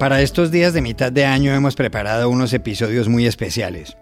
[0.00, 3.98] Para estos días de mitad de año hemos preparado unos episodios muy especiales.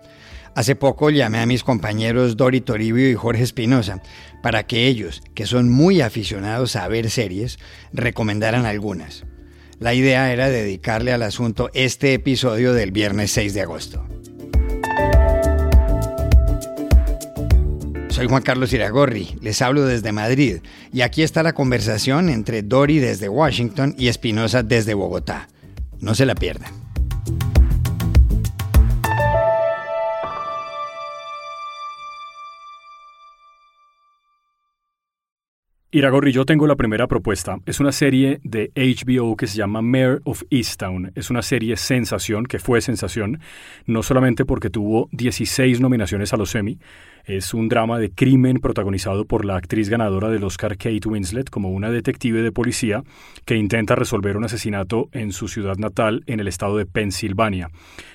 [0.55, 4.01] Hace poco llamé a mis compañeros Dori Toribio y Jorge Espinosa
[4.41, 7.59] para que ellos, que son muy aficionados a ver series,
[7.93, 9.25] recomendaran algunas.
[9.81, 14.07] La idea era dedicarle al asunto este episodio del viernes 6 de agosto.
[18.11, 20.59] Soy Juan Carlos Iragorri, les hablo desde Madrid
[20.93, 25.49] y aquí está la conversación entre Dori desde Washington y Espinosa desde Bogotá.
[26.01, 26.73] No se la pierdan.
[35.91, 37.61] Iragorri, yo tengo la primera propuesta.
[37.65, 41.13] Es una serie de HBO que se llama Mayor of Easttown.
[41.15, 43.41] Es una serie sensación, que fue sensación,
[43.87, 46.79] no solamente porque tuvo 16 nominaciones a los Emmy,
[47.29, 51.71] es un drama de crimen protagonizado por la actriz ganadora del Oscar Kate Winslet como
[51.71, 53.05] una detective de policía
[53.45, 57.69] que intenta resolver un asesinato en su ciudad natal en el estado de Pensilvania.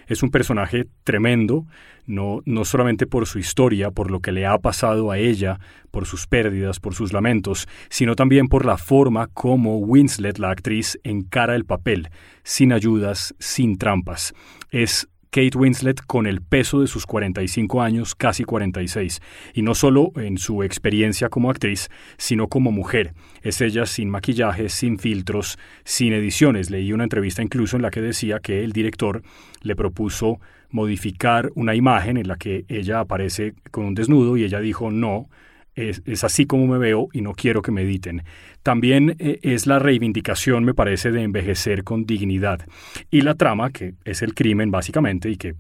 [0.07, 1.67] Es un personaje tremendo,
[2.07, 5.59] no, no solamente por su historia, por lo que le ha pasado a ella,
[5.91, 10.99] por sus pérdidas, por sus lamentos, sino también por la forma como Winslet, la actriz,
[11.03, 12.09] encara el papel,
[12.43, 14.33] sin ayudas, sin trampas.
[14.71, 19.19] Es Kate Winslet con el peso de sus 45 años, casi 46,
[19.55, 23.15] y no solo en su experiencia como actriz, sino como mujer.
[23.41, 26.69] Es ella sin maquillaje, sin filtros, sin ediciones.
[26.69, 29.23] Leí una entrevista incluso en la que decía que el director
[29.63, 30.39] le propuso
[30.69, 35.29] modificar una imagen en la que ella aparece con un desnudo y ella dijo no,
[35.75, 38.23] es, así como me veo y no quiero que me editen.
[38.61, 42.65] También eh, es la reivindicación, me parece, de envejecer con dignidad.
[43.11, 45.55] Y la trama, que es el crimen básicamente y que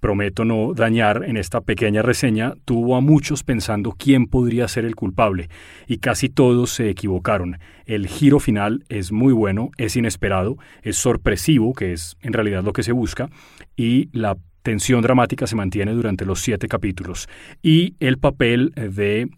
[0.00, 4.94] prometo no dañar en esta pequeña reseña, tuvo a muchos pensando quién podría ser el
[4.94, 5.48] culpable,
[5.86, 7.58] y casi todos se equivocaron.
[7.84, 12.72] El giro final es muy bueno, es inesperado, es sorpresivo, que es en realidad lo
[12.72, 13.28] que se busca,
[13.76, 17.28] y la tensión dramática se mantiene durante los siete capítulos.
[17.62, 19.28] Y el papel de eh,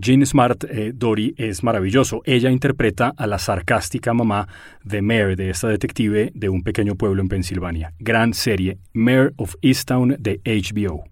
[0.00, 2.22] Jean Smart, eh, Dory, es maravilloso.
[2.24, 4.46] Ella interpreta a la sarcástica mamá
[4.84, 7.94] de Mare, de esta detective de un pequeño pueblo en Pensilvania.
[7.98, 11.04] Gran serie, Mare of Easttown de HBO.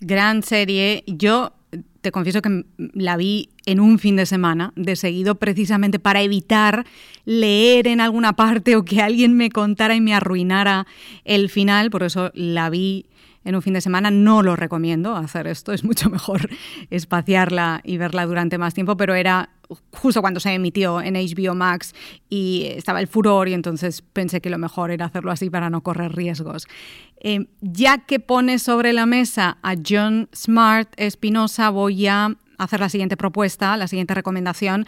[0.00, 1.04] Gran serie.
[1.06, 1.52] Yo
[2.00, 6.86] te confieso que la vi en un fin de semana, de seguido, precisamente para evitar
[7.24, 10.86] leer en alguna parte o que alguien me contara y me arruinara
[11.24, 11.90] el final.
[11.90, 13.06] Por eso la vi
[13.44, 14.10] en un fin de semana.
[14.10, 16.48] No lo recomiendo hacer esto, es mucho mejor
[16.90, 19.50] espaciarla y verla durante más tiempo, pero era
[19.92, 21.94] justo cuando se emitió en HBO Max
[22.28, 25.82] y estaba el furor y entonces pensé que lo mejor era hacerlo así para no
[25.82, 26.66] correr riesgos.
[27.20, 32.88] Eh, ya que pone sobre la mesa a John Smart Espinosa, voy a hacer la
[32.88, 34.86] siguiente propuesta, la siguiente recomendación,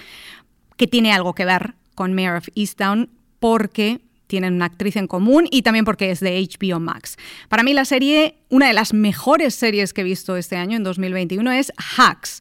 [0.76, 5.46] que tiene algo que ver con Mayor of Easttown, porque tienen una actriz en común
[5.50, 7.16] y también porque es de HBO Max.
[7.48, 10.84] Para mí la serie, una de las mejores series que he visto este año, en
[10.84, 12.40] 2021, es Hacks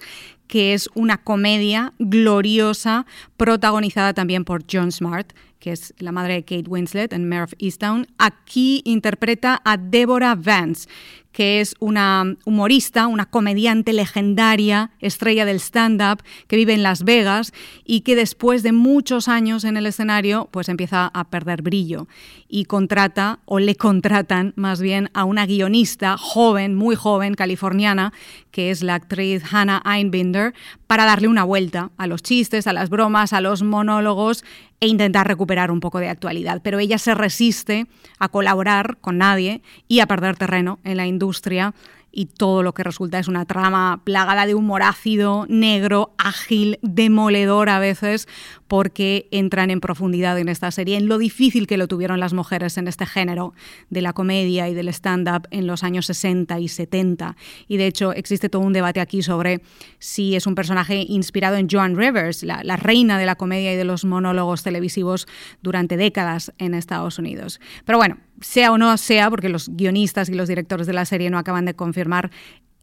[0.51, 3.05] que es una comedia gloriosa
[3.37, 7.53] protagonizada también por John Smart, que es la madre de Kate Winslet en Mare of
[7.59, 8.07] Easttown.
[8.17, 10.89] Aquí interpreta a Deborah Vance,
[11.31, 17.53] que es una humorista, una comediante legendaria, estrella del stand-up, que vive en Las Vegas
[17.85, 22.07] y que después de muchos años en el escenario, pues empieza a perder brillo
[22.49, 28.11] y contrata, o le contratan más bien, a una guionista joven, muy joven, californiana,
[28.49, 30.53] que es la actriz Hannah Einbinder,
[30.87, 34.43] para darle una vuelta a los chistes, a las bromas, a los monólogos
[34.81, 36.59] e intentar recuperar un poco de actualidad.
[36.61, 37.87] Pero ella se resiste
[38.19, 41.73] a colaborar con nadie y a perder terreno en la industria
[42.11, 47.69] y todo lo que resulta es una trama plagada de humor ácido, negro, ágil, demoledor
[47.69, 48.27] a veces,
[48.71, 52.77] porque entran en profundidad en esta serie, en lo difícil que lo tuvieron las mujeres
[52.77, 53.53] en este género
[53.89, 57.35] de la comedia y del stand-up en los años 60 y 70.
[57.67, 59.59] Y de hecho existe todo un debate aquí sobre
[59.99, 63.83] si es un personaje inspirado en Joan Rivers, la, reina de la comedia y de
[63.83, 65.27] los monólogos televisivos
[65.61, 67.59] durante décadas en Estados Unidos.
[67.83, 71.29] Pero bueno, sea o no sea, porque los guionistas y los directores de la serie
[71.29, 72.31] no acaban de confirmar,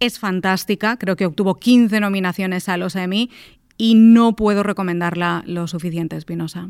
[0.00, 0.98] es fantástica.
[0.98, 3.30] Creo que obtuvo 15 nominaciones a los Emmy
[3.78, 6.68] y no puedo recomendarla lo suficiente, Espinosa.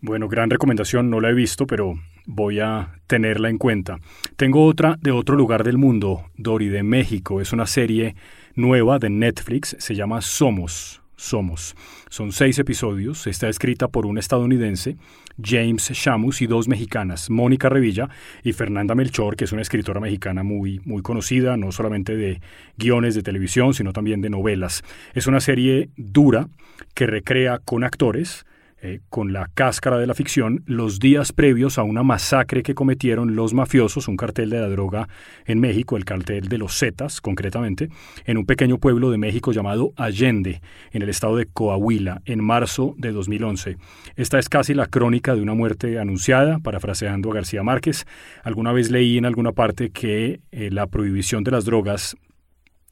[0.00, 3.98] Bueno, gran recomendación, no la he visto, pero voy a tenerla en cuenta.
[4.36, 7.42] Tengo otra de otro lugar del mundo, Dori, de México.
[7.42, 8.14] Es una serie
[8.54, 11.02] nueva de Netflix, se llama Somos.
[11.20, 11.76] Somos.
[12.08, 14.96] Son seis episodios, está escrita por un estadounidense,
[15.40, 18.08] James Shamus, y dos mexicanas, Mónica Revilla
[18.42, 22.40] y Fernanda Melchor, que es una escritora mexicana muy, muy conocida, no solamente de
[22.78, 24.82] guiones de televisión, sino también de novelas.
[25.12, 26.48] Es una serie dura
[26.94, 28.46] que recrea con actores
[28.82, 33.36] eh, con la cáscara de la ficción los días previos a una masacre que cometieron
[33.36, 35.08] los mafiosos, un cartel de la droga
[35.44, 37.90] en México, el cartel de los Zetas concretamente,
[38.24, 40.62] en un pequeño pueblo de México llamado Allende,
[40.92, 43.76] en el estado de Coahuila, en marzo de 2011.
[44.16, 48.06] Esta es casi la crónica de una muerte anunciada, parafraseando a García Márquez.
[48.42, 52.16] Alguna vez leí en alguna parte que eh, la prohibición de las drogas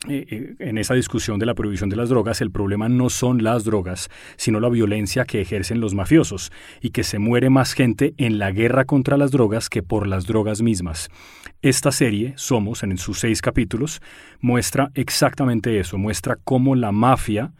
[0.07, 3.43] eh, eh, en esa discusión de la prohibición de las drogas, el problema no son
[3.43, 8.15] las drogas, sino la violencia que ejercen los mafiosos, y que se muere más gente
[8.17, 11.09] en la guerra contra las drogas que por las drogas mismas.
[11.63, 14.01] Esta serie, Somos, en sus seis capítulos,
[14.41, 17.53] muestra exactamente eso, muestra cómo la mafia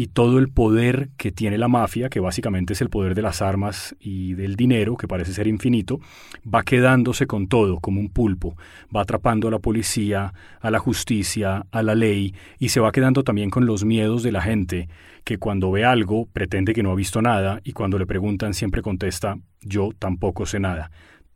[0.00, 3.42] y todo el poder que tiene la mafia, que básicamente es el poder de las
[3.42, 6.00] armas y del dinero, que parece ser infinito,
[6.42, 8.56] va quedándose con todo, como un pulpo,
[8.96, 13.24] va atrapando a la policía, a la justicia, a la ley, y se va quedando
[13.24, 14.88] también con los miedos de la gente,
[15.22, 18.80] que cuando ve algo pretende que no ha visto nada, y cuando le preguntan siempre
[18.80, 20.90] contesta, yo tampoco sé nada.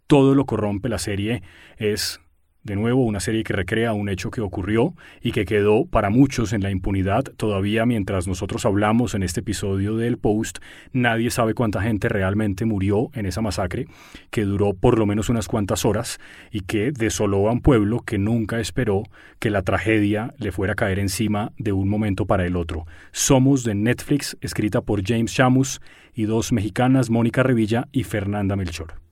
[0.06, 1.42] Todo lo corrompe la serie
[1.76, 2.18] es
[2.64, 6.52] de nuevo, una serie que recrea un hecho que ocurrió y que quedó para muchos
[6.54, 7.24] en la impunidad.
[7.36, 10.58] Todavía mientras nosotros hablamos en este episodio del Post,
[10.92, 13.86] nadie sabe cuánta gente realmente murió en esa masacre,
[14.30, 16.18] que duró por lo menos unas cuantas horas
[16.50, 19.02] y que desoló a un pueblo que nunca esperó
[19.38, 22.86] que la tragedia le fuera a caer encima de un momento para el otro.
[23.12, 25.82] Somos de Netflix, escrita por James Chamus
[26.14, 29.03] y dos mexicanas, Mónica Revilla y Fernanda Melchor.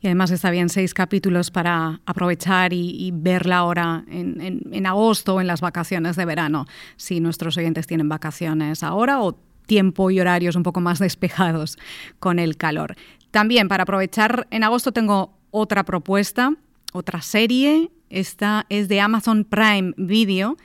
[0.00, 5.40] Y además está bien seis capítulos para aprovechar y, verla ahora en, en, agosto o
[5.40, 6.66] en las vacaciones de verano,
[6.96, 11.78] si nuestros oyentes tienen vacaciones ahora o tiempo y horarios un poco más despejados
[12.18, 12.96] con el calor.
[13.30, 16.54] También para aprovechar en agosto tengo otra propuesta,
[16.92, 17.90] otra serie.
[18.08, 20.56] Esta es de Amazon Prime Video.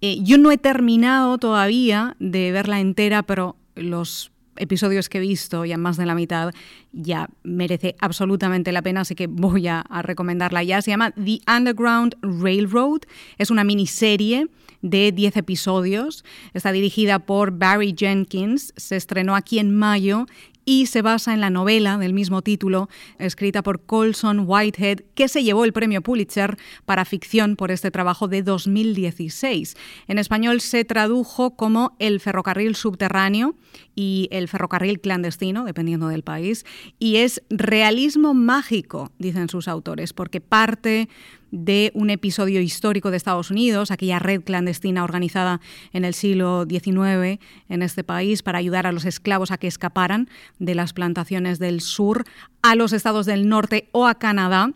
[0.00, 5.64] Eh, yo no he terminado todavía de verla entera, pero los episodios que he visto,
[5.64, 6.52] ya más de la mitad,
[6.92, 10.82] ya merece absolutamente la pena, así que voy a, recomendarla ya.
[10.82, 13.02] Se llama The Underground Railroad,
[13.38, 14.48] es una miniserie
[14.82, 16.24] de 10 episodios,
[16.54, 20.26] está dirigida por Barry Jenkins, se estrenó aquí en mayo
[20.68, 25.44] y se basa en la novela del mismo título, escrita por Colson Whitehead, que se
[25.44, 29.76] llevó el premio Pulitzer para ficción por este trabajo de 2016.
[30.08, 33.54] En español se tradujo como El ferrocarril subterráneo
[33.94, 36.66] y El ferrocarril clandestino, dependiendo del país,
[36.98, 41.08] y es realismo mágico, dicen sus autores, porque parte
[41.50, 45.60] de un episodio histórico de Estados Unidos, aquella red clandestina organizada
[45.92, 50.28] en el siglo XIX en este país para ayudar a los esclavos a que escaparan
[50.58, 52.24] de las plantaciones del sur
[52.62, 54.72] a los estados del norte o a Canadá.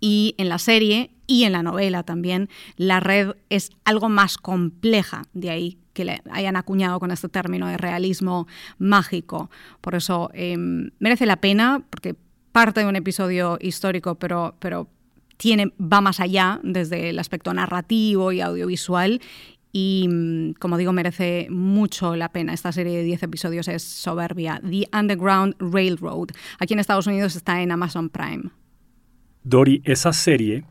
[0.00, 5.24] Y en la serie y en la novela también, la red es algo más compleja,
[5.32, 8.46] de ahí que le hayan acuñado con este término de realismo
[8.78, 9.50] mágico.
[9.80, 12.14] Por eso em, merece la pena, porque
[12.52, 14.88] parte de un episodio histórico, pero, pero
[15.36, 19.20] tiene, va más allá desde el aspecto narrativo y audiovisual
[19.78, 22.54] y, mm, como digo, merece mucho la pena.
[22.54, 24.58] Esta serie de 10 episodios es soberbia.
[24.62, 26.30] The Underground Railroad.
[26.58, 28.44] Aquí en Estados Unidos está en Amazon Prime.
[29.42, 30.64] Dori, esa serie,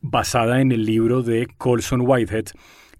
[0.00, 2.46] basada en el libro de Colson Whitehead,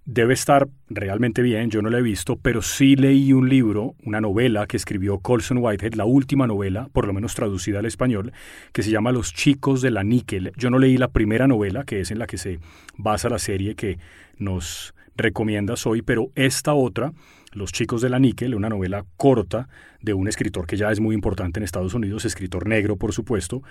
[0.08, 4.22] debe estar realmente bien, yo no la he visto, pero sí leí un libro, una
[4.22, 8.32] novela que escribió Colson Whitehead, la última novela, por lo menos traducida al español,
[8.72, 10.52] que se llama Los chicos de la níquel.
[10.56, 12.58] Yo no leí la primera novela, que es en la que se
[12.96, 13.98] basa la serie que
[14.38, 17.12] nos recomiendas hoy, pero esta otra,
[17.52, 19.68] Los chicos de la níquel, una novela corta
[20.00, 23.62] de un escritor que ya es muy importante en Estados Unidos, escritor negro, por supuesto,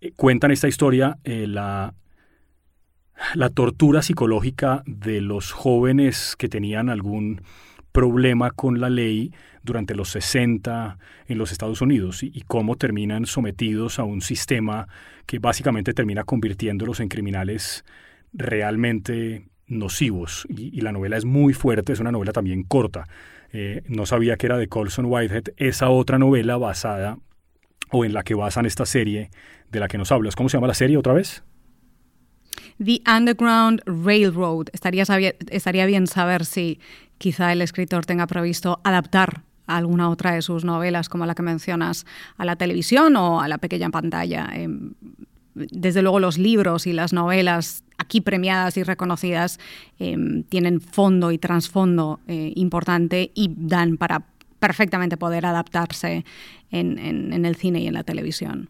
[0.00, 1.94] eh, cuentan esta historia, eh, la
[3.34, 7.42] la tortura psicológica de los jóvenes que tenían algún
[7.92, 13.98] problema con la ley durante los 60 en los Estados Unidos y, cómo terminan sometidos
[13.98, 14.88] a un sistema
[15.26, 17.84] que básicamente termina convirtiéndolos en criminales
[18.32, 20.46] realmente nocivos.
[20.48, 23.06] Y, la novela es muy fuerte, es una novela también corta.
[23.52, 27.18] Eh, no sabía que era de Colson Whitehead, esa otra novela basada
[27.90, 29.30] o en la que basan esta serie
[29.70, 30.36] de la que nos hablas.
[30.36, 31.42] ¿Cómo se llama la serie otra vez?
[32.82, 34.68] The Underground Railroad.
[34.72, 35.04] Estaría,
[35.50, 36.80] estaría bien saber si
[37.18, 42.06] quizá el escritor tenga previsto adaptar alguna otra de sus novelas, como la que mencionas,
[42.36, 44.48] a la televisión o a la pequeña pantalla.
[44.52, 44.94] Em,
[45.54, 49.58] desde luego los libros y las novelas aquí premiadas y reconocidas
[49.98, 54.24] em, tienen fondo y trasfondo eh, importante y dan para
[54.58, 56.24] perfectamente poder adaptarse
[56.70, 58.68] en, en, el cine y en la televisión.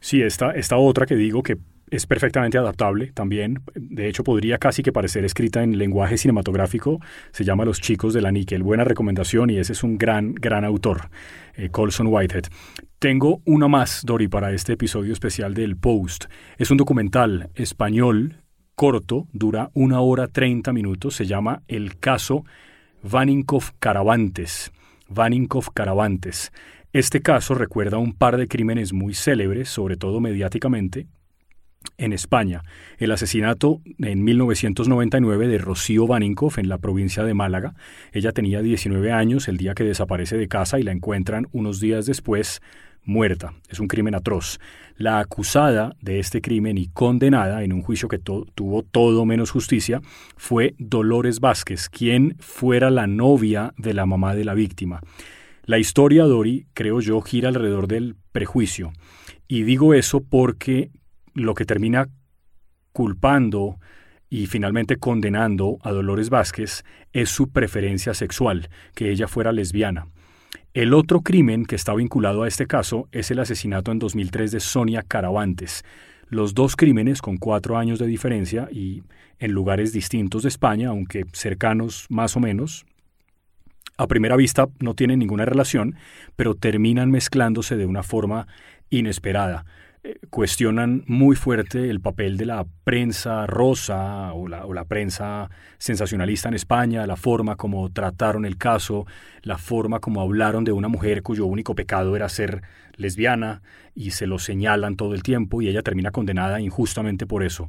[0.00, 1.56] Sí, esta, esta otra que digo que
[1.90, 3.62] es perfectamente adaptable también.
[3.74, 7.00] De hecho, podría casi que parecer escrita en lenguaje cinematográfico.
[7.32, 8.62] Se llama Los chicos de la níquel.
[8.62, 11.10] Buena recomendación y ese es un gran, gran autor,
[11.54, 12.46] eh, Colson Whitehead.
[12.98, 16.24] Tengo una más, Dori, para este episodio especial del Post.
[16.58, 18.42] Es un documental español
[18.74, 21.14] corto, dura una hora treinta minutos.
[21.14, 22.44] Se llama El caso
[23.02, 24.72] Vaninkov Caravantes.
[25.08, 26.52] Vaninkov Caravantes.
[26.92, 31.06] Este caso recuerda un par de crímenes muy célebres, sobre todo mediáticamente,
[31.98, 32.62] en España.
[32.98, 37.74] El asesinato en 1999 de Rocío Vaninkov en la provincia de Málaga.
[38.12, 42.06] Ella tenía 19 años el día que desaparece de casa y la encuentran unos días
[42.06, 42.60] después
[43.06, 43.54] muerta.
[43.68, 44.58] Es un crimen atroz.
[44.96, 50.00] La acusada de este crimen y condenada en un juicio que tuvo todo menos justicia
[50.36, 55.00] fue Dolores Vázquez, quien fuera la novia de la mamá de la víctima.
[55.64, 58.92] La historia, Dori, creo yo, gira alrededor del prejuicio.
[59.48, 60.90] Y digo eso porque
[61.36, 62.08] lo que termina
[62.92, 63.78] culpando
[64.28, 70.08] y finalmente condenando a Dolores Vázquez es su preferencia sexual, que ella fuera lesbiana.
[70.74, 74.60] El otro crimen que está vinculado a este caso es el asesinato en 2003 de
[74.60, 75.84] Sonia Caravantes.
[76.28, 79.02] Los dos crímenes con cuatro años de diferencia y
[79.38, 82.84] en lugares distintos de España, aunque cercanos más o menos,
[83.98, 85.96] a primera vista no tienen ninguna relación,
[86.34, 88.46] pero terminan mezclándose de una forma
[88.90, 89.64] inesperada.
[90.30, 96.48] Cuestionan muy fuerte el papel de la prensa rosa o la, o la, prensa sensacionalista
[96.48, 99.06] en España, la forma como trataron el caso,
[99.42, 102.62] la forma como hablaron de una mujer cuyo único pecado era ser
[102.96, 103.62] lesbiana
[103.94, 107.68] y se lo señalan todo el tiempo y ella termina condenada injustamente por eso.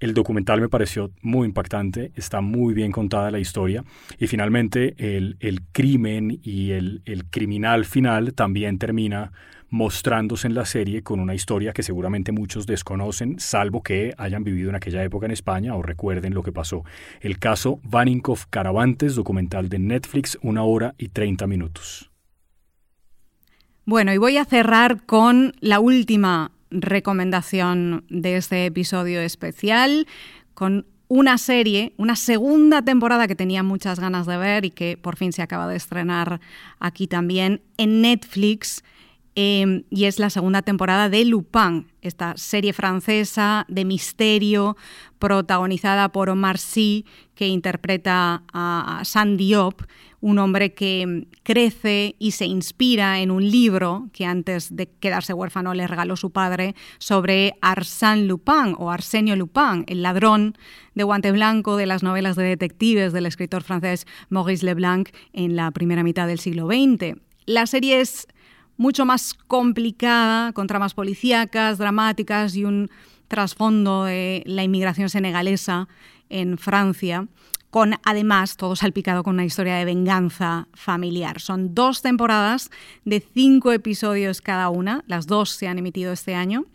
[0.00, 3.84] El documental me pareció muy impactante, está muy bien contada la historia
[4.18, 9.32] y finalmente el, crimen y el, el criminal final también termina
[9.74, 14.70] mostrándose en la serie con una historia que seguramente muchos desconocen, salvo que hayan vivido
[14.70, 16.84] en aquella época en España o recuerden lo que pasó.
[17.20, 22.08] El caso Vaninkov Caravantes, documental de Netflix, una hora y treinta minutos.
[23.84, 30.06] Bueno, y voy a cerrar con la última recomendación de este episodio especial
[30.54, 35.16] con una serie, una segunda temporada que tenía muchas ganas de ver y que por
[35.16, 36.40] fin se acaba de estrenar
[36.78, 38.84] aquí también en Netflix.
[39.36, 44.76] Em, y es la segunda temporada de Lupin, esta serie francesa de misterio
[45.18, 49.82] protagonizada por Omar Sy, que interpreta a Sandy Diop,
[50.20, 55.74] un hombre que crece y se inspira en un libro que antes de quedarse huérfano
[55.74, 60.56] le regaló su padre sobre Arsène Lupin o Arsenio Lupin, el ladrón
[60.94, 65.72] de guante blanco de las novelas de detectives del escritor francés Maurice Leblanc en la
[65.72, 67.18] primera mitad del siglo XX.
[67.46, 68.26] La serie es
[68.76, 72.90] mucho más complicada, con tramas policíacas, dramáticas y un
[73.28, 75.88] trasfondo de la inmigración senegalesa
[76.28, 77.26] en Francia
[77.74, 81.40] con además todo salpicado con una historia de venganza familiar.
[81.40, 82.70] Son dos temporadas
[83.04, 86.66] de cinco episodios cada una, las dos se han emitido este año.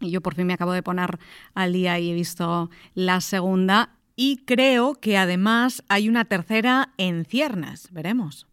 [0.00, 1.20] Y yo por fin me acabo de poner
[1.54, 3.90] al día y he visto la segunda.
[4.16, 7.92] Y creo que además hay una tercera en ciernes.
[7.92, 8.48] Veremos.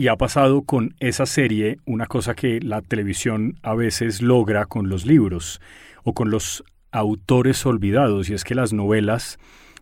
[0.00, 4.88] Y ha pasado con esa serie una cosa que la televisión a veces logra con
[4.88, 5.60] los libros
[6.04, 6.62] o con los
[6.92, 9.40] autores olvidados, y es que las novelas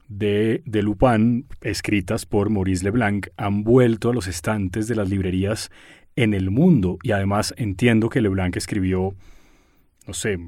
[0.09, 5.71] de, de Lupin, escritas por Maurice Leblanc, han vuelto a los estantes de las librerías
[6.17, 6.97] en el mundo.
[7.03, 9.15] Y además entiendo que Leblanc escribió,
[10.07, 10.39] no sé,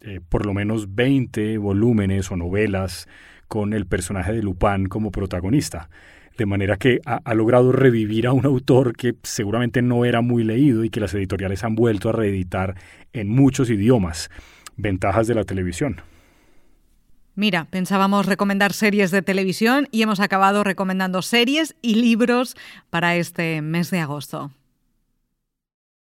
[0.00, 3.06] eh, por lo menos 20 volúmenes o novelas
[3.46, 5.88] con el personaje de Lupin como protagonista.
[6.36, 10.42] De manera que ha, ha, logrado revivir a un autor que seguramente no era muy
[10.42, 12.74] leído y que las editoriales han vuelto a reeditar
[13.12, 14.30] en muchos idiomas.
[14.76, 16.02] Ventajas de la televisión.
[17.36, 22.56] Mira, pensábamos recomendar series de televisión y hemos acabado recomendando series y libros
[22.90, 24.52] para este mes de agosto.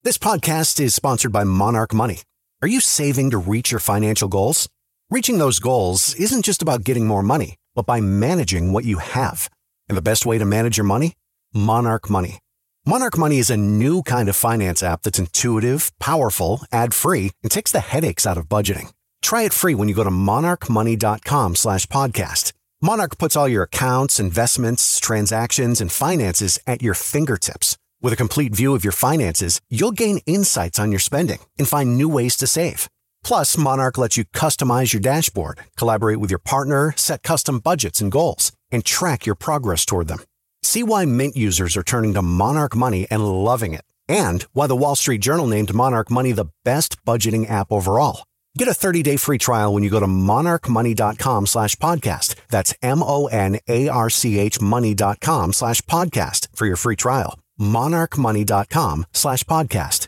[0.02, 2.22] This podcast is sponsored by Monarch Money.
[2.62, 4.68] Are you saving to reach your financial goals?
[5.10, 9.48] Reaching those goals isn't just about getting more money, but by managing what you have.
[9.88, 11.14] And the best way to manage your money?
[11.52, 12.38] Monarch Money.
[12.86, 17.72] Monarch Money is a new kind of finance app that's intuitive, powerful, ad-free, and takes
[17.72, 18.92] the headaches out of budgeting.
[19.22, 22.52] Try it free when you go to monarchmoney.com slash podcast.
[22.82, 27.78] Monarch puts all your accounts, investments, transactions, and finances at your fingertips.
[28.02, 31.96] With a complete view of your finances, you'll gain insights on your spending and find
[31.96, 32.90] new ways to save.
[33.22, 38.12] Plus, Monarch lets you customize your dashboard, collaborate with your partner, set custom budgets and
[38.12, 40.18] goals, and track your progress toward them.
[40.62, 44.76] See why Mint users are turning to Monarch Money and loving it, and why the
[44.76, 48.24] Wall Street Journal named Monarch Money the best budgeting app overall.
[48.56, 52.34] Get a 30-day free trial when you go to monarchmoney.com slash podcast.
[52.50, 57.38] That's M-O-N-A-R-C-H money.com slash podcast for your free trial.
[57.60, 60.03] monarchmoney.com slash podcast.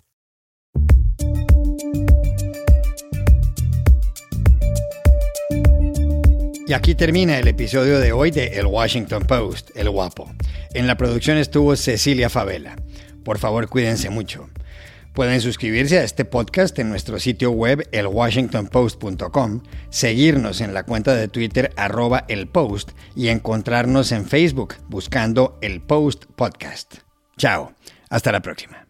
[6.67, 10.29] Y aquí termina el episodio de hoy de El Washington Post, El Guapo.
[10.75, 12.75] En la producción estuvo Cecilia Favela.
[13.25, 14.51] Por favor, cuídense mucho.
[15.15, 21.29] Pueden suscribirse a este podcast en nuestro sitio web elwashingtonpost.com, seguirnos en la cuenta de
[21.29, 26.97] Twitter arroba el post y encontrarnos en Facebook buscando el Post Podcast.
[27.39, 27.73] Chao,
[28.11, 28.86] hasta la próxima.